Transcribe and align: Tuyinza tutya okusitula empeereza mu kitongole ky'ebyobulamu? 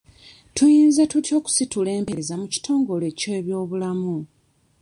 Tuyinza 0.55 1.03
tutya 1.11 1.33
okusitula 1.39 1.89
empeereza 1.99 2.33
mu 2.41 2.47
kitongole 2.53 3.07
ky'ebyobulamu? 3.19 4.15